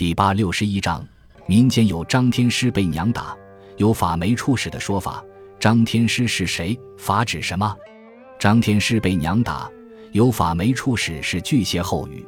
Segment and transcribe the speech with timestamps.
[0.00, 1.06] 第八六十一章，
[1.44, 3.36] 民间有张天师被娘打，
[3.76, 5.22] 有法没处使的说法。
[5.58, 6.74] 张天师是谁？
[6.96, 7.76] 法指什么？
[8.38, 9.70] 张天师被娘打，
[10.12, 12.26] 有法没处使是句歇后语。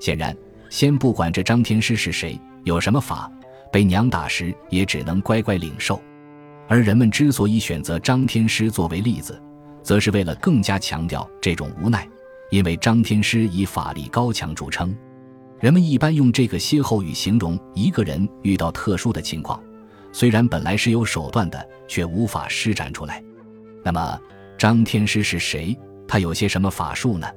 [0.00, 0.36] 显然，
[0.68, 3.28] 先不管这张天师是谁，有什么法，
[3.72, 6.00] 被娘打时也只能乖乖领受。
[6.68, 9.42] 而人们之所以选择张天师作为例子，
[9.82, 12.08] 则是为了更加强调这种无奈，
[12.52, 14.96] 因为张天师以法力高强著称。
[15.60, 19.62] 人们一般用这个歇后语形容一个人遇到特殊的情况，
[20.10, 23.22] 虽然本来是有手段的，却无法施展出来。
[23.84, 24.18] 那么，
[24.56, 25.78] 张天师是谁？
[26.08, 27.28] 他有些什么法术呢？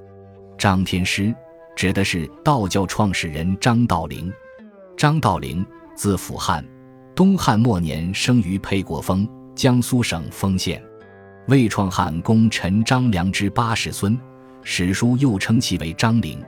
[0.58, 1.36] 张天师
[1.76, 4.32] 指的是道教创始人张道陵。
[4.96, 6.66] 张道陵，字辅汉。
[7.13, 10.82] 东汉末年生于沛国丰，江苏省丰县，
[11.49, 14.18] 魏创汉功臣张良之八世孙，
[14.63, 16.41] 史书又称其为张陵。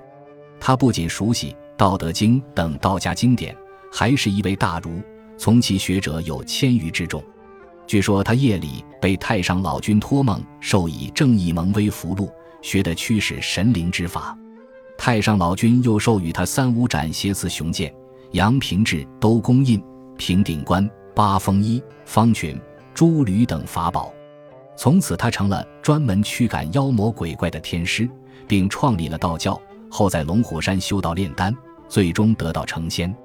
[0.57, 3.55] 他不仅熟悉《道德经》等道家经典，
[3.91, 5.01] 还是一位大儒，
[5.37, 7.23] 从其学者有千余之众。
[7.85, 12.29] 据说他夜里被太上老君托梦，授以正义蒙威符箓，
[12.61, 14.37] 学得驱使神灵之法。
[14.97, 17.93] 太上老君又授予他三五斩邪刺雄剑、
[18.31, 19.81] 阳平志、兜公印。
[20.17, 22.57] 平顶冠、八风衣、方裙、
[22.93, 24.13] 诸驴等法宝，
[24.77, 28.09] 从此他成了专门驱赶妖魔鬼怪的天师，
[28.47, 29.61] 并创立了道教。
[29.89, 31.53] 后在龙虎山修道炼丹，
[31.87, 33.15] 最终得道成仙。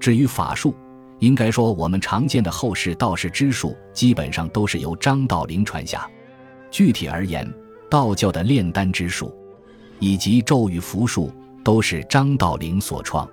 [0.00, 0.74] 至于法术，
[1.18, 6.08] 应该说我们常见的后世道士之术，基本上都是由张道陵传下。
[6.70, 7.48] 具体而言，
[7.90, 9.34] 道教的炼丹之术，
[9.98, 11.32] 以及咒语符术，
[11.64, 13.28] 都是张道陵所创。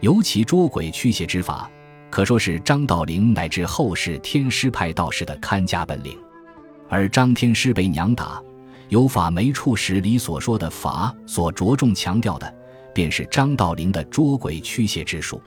[0.00, 1.70] 尤其捉鬼驱邪之法。
[2.10, 6.16] 可说是张道陵乃至后世天师派道士的看家本领，
[6.88, 8.40] 而张天师被娘打，
[8.88, 12.54] 有法没处时里所说的法，所着重强调的，
[12.94, 15.42] 便是张道陵的捉鬼驱邪之术。